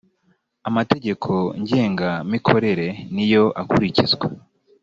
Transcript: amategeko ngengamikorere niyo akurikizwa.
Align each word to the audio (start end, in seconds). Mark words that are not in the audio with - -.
amategeko 0.69 1.31
ngengamikorere 1.61 2.87
niyo 3.13 3.43
akurikizwa. 3.61 4.27